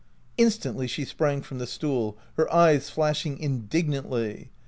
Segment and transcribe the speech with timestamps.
[0.35, 4.49] Instantly she sprang from the stool, her eyes flashing indignantly.